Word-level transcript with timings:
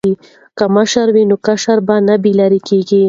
که 0.57 0.65
مشر 0.75 1.07
وي 1.15 1.23
نو 1.29 1.35
کشر 1.47 1.77
نه 2.07 2.15
بې 2.23 2.31
لارې 2.39 2.59
کیږي. 2.67 2.99